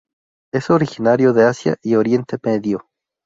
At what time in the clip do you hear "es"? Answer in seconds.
0.51-0.71